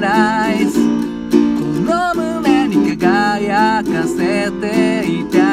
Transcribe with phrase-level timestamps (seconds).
[0.00, 0.06] こ
[1.36, 5.49] の胸に輝かせていた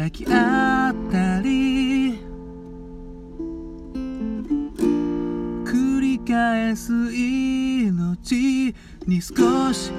[0.00, 2.18] 抱き合ったり。
[5.66, 8.74] 繰り返す命
[9.06, 9.92] に少し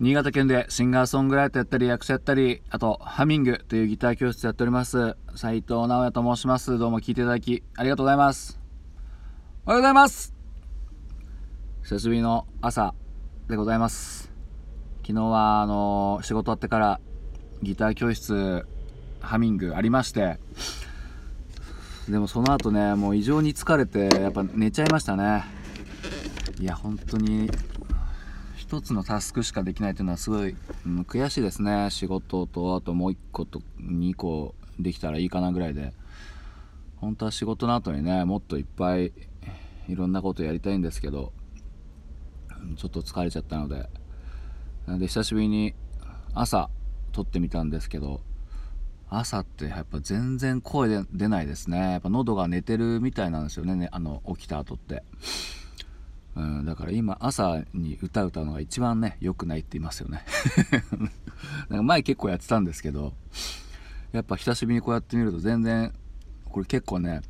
[0.00, 5.16] 新潟県でシンガーソングライターやったり役者やったりあとハミングというギター教室やっております。
[5.34, 6.78] 斉藤直也と申します。
[6.78, 8.60] どうも聞いていただきありがとうございます。
[9.66, 10.32] おはようございます。
[11.82, 12.94] 久しぶりの朝
[13.48, 14.30] でございます。
[15.02, 17.00] 昨日はあの仕事終わってから
[17.64, 18.64] ギター教室
[19.20, 20.38] ハミングありまして
[22.08, 25.44] でもその後ねもう異常に疲れてやっぱ寝ちゃいましたね。
[26.60, 27.50] いや本当に
[28.68, 30.54] 一つのタスクしかできないというのはすごい、
[30.84, 31.88] うん、悔しいですね。
[31.90, 35.94] 仕事とあともう1個と2個できたらいいかなぐらいで。
[36.96, 39.12] 本当は仕事の後にねもっといっぱい
[39.88, 41.32] いろんなことやりたいんですけど
[42.76, 43.88] ちょっと疲れちゃったので。
[44.86, 45.72] なので久しぶりに
[46.34, 46.68] 朝
[47.12, 48.20] 撮ってみたんですけど
[49.08, 51.92] 朝ってやっぱ全然声で出ないですね。
[51.92, 53.74] やっぱ喉が寝てるみたいなんですよね。
[53.76, 55.04] ねあの起きた後って。
[56.38, 60.24] うん、だから今朝に歌歌うのが一番ね良くないって言いますよね。
[61.68, 63.12] なんか前結構やってたんですけど
[64.12, 65.92] やっぱ久しぶりにこうやってみると全然
[66.44, 67.22] これ結構ね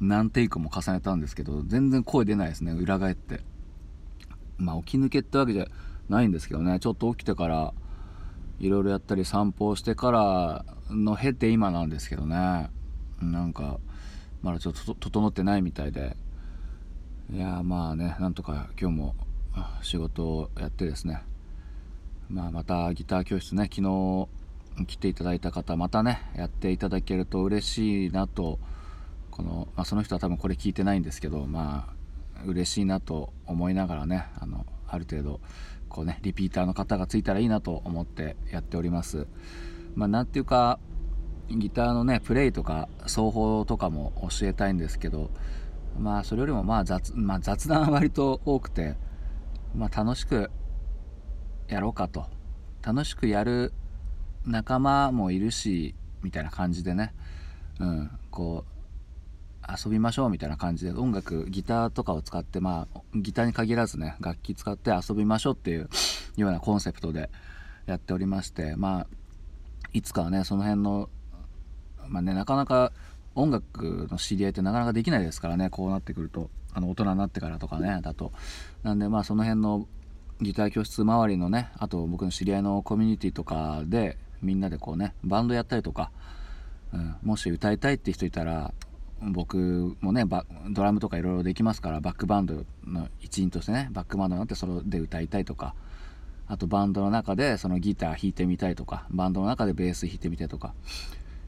[0.00, 3.40] 何テイクも重ねたんですけど全然声出ないですね裏返って。
[4.56, 5.66] まあ起き抜けってわけじゃ
[6.08, 7.74] ないんですけどねちょっと起きてから
[8.60, 12.70] いろいろやったり散歩をしてからの経て今なんですけどね。
[13.20, 13.80] なんか
[14.42, 16.16] まだちょっと整ってないみたいで
[17.32, 19.14] いやまあねなんとか今日も
[19.82, 21.22] 仕事をやってですね。
[22.28, 24.28] まあまたギター教室ね昨日
[24.86, 28.58] 来ていただいた方またねやっていただけると嬉しいなと
[29.30, 31.88] この、まあ、その人は多分これ聞いてないんですけどま
[32.38, 35.40] あ嬉しいなと思いながらねあのある程度
[35.88, 39.26] こうねリピーターの方がついたらいいなと思ってやっております。
[39.94, 40.78] まあなんていうか
[41.48, 45.30] ギターのねプレイとか奏法とかも教えたいんですけど
[45.98, 48.96] まあそれよりもまあ雑,、まあ、雑談は割と多くて、
[49.74, 50.50] まあ、楽しく
[51.68, 52.26] やろうかと。
[52.84, 53.72] 楽しくやる
[54.44, 57.14] 仲間もいるしみたいな感じでね、
[57.80, 58.74] うん、こう
[59.66, 65.88] 遊びましょうみたいな感じで音楽ギターとかを使ってまあギターに限らずね楽器使って遊びましょうっていう
[66.36, 67.30] ようなコンセプトで
[67.86, 69.06] やっておりましてまあ
[69.94, 71.08] いつかはねその辺の
[72.08, 72.92] まあねなかなか
[73.34, 75.70] 音楽の知り合いってなかなかできないですからね。
[75.70, 78.32] こうなってくるとあの大人になってからとかねだと。
[78.82, 79.86] なんでまあその辺の
[80.40, 86.10] ギター教室周りのねあと僕の知り合いのコミュニティとかでみんなでこうねバンドやったりとか、
[86.92, 88.72] うん、もし歌いたいって人いたら
[89.22, 90.24] 僕もね
[90.70, 95.74] ドラムとかいろいろできますからバックバンドの一員としてねバックバンドになってそれで歌いたいとか
[96.46, 100.74] あとバンドの中でそのギター弾いてみたいとかバンドの中でベース弾いてみたいとか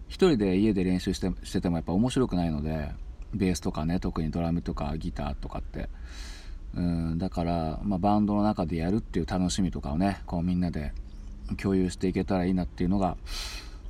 [0.08, 2.92] 一人で家で練習してしててもやっぱ面白くないので
[3.34, 5.88] ベースとかね特にドラムとかギターとかって。
[6.74, 10.92] うんだから、まあ、バンドの中でやるっていう楽しみとかをねこうみんなで
[11.56, 13.16] 共有していけたらいいなっていうのが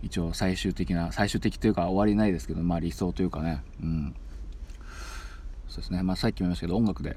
[0.03, 3.63] 一応最終的な最終的というか終わりないですけどまあ理想というかね。
[3.83, 4.15] うん。
[5.69, 6.03] そうですね。
[6.03, 7.17] まあさっきも言いましたけど音楽で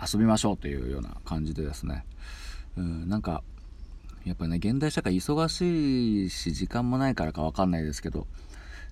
[0.00, 2.04] 遊びましょうというような感じでですね。
[2.76, 3.42] うんなんか
[4.24, 8.26] やっぱね現代社会忙しいし時間もないからか分かんないですけど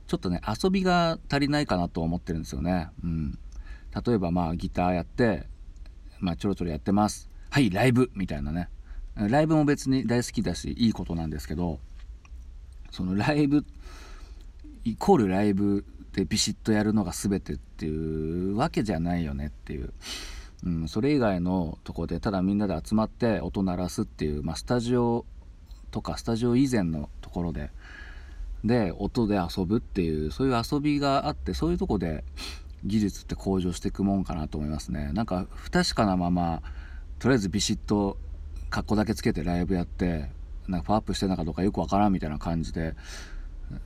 [0.06, 2.88] ちょっとね遊びが足りないかなと思ってるんですよね。
[3.02, 3.38] うん。
[4.06, 5.47] 例えばまあギターやって
[6.21, 7.28] まあちょろちょろやってます。
[7.50, 8.11] はいライブ。
[8.14, 8.68] みたいなね。
[9.16, 11.80] ライブも別に大好きだしいいことなんですけど
[12.90, 13.64] そのライブ
[14.85, 19.92] イコールライブでビシッとやるのが全てっていうわけじゃないよねっていう、
[20.64, 25.25] うん、それ以外のとこでただみんなで集まって音鳴らすっていう、まあ、スタジオ
[25.90, 27.70] とかスタジオ以前のところで
[28.64, 32.25] で音で遊ぶっていうそういう遊びがあってそういうとこで
[32.84, 35.12] 技術って向上していくもんかなと思いますね。
[35.12, 36.62] なんか不確かなまま
[37.18, 38.18] とりあえずビシッと
[38.70, 40.30] 格好だけつけてライブやって
[40.68, 42.94] なんかパワーアップしてるのかどうかよくわからんみたいな感じで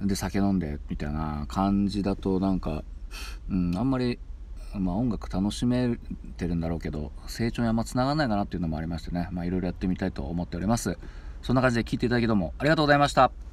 [0.02, 2.84] で酒飲んでみたいな感じだとなんか、
[3.50, 4.18] うん、あんまり、
[4.74, 5.96] まあ、音楽楽しめ
[6.36, 9.28] てるんだろうけど成長にあんまつながらないかなっていうのもありましてね。
[9.44, 10.96] いろいろやってみたいと思っております。
[11.42, 13.49] そんな感じで聴いていただきどうもありがとうございました。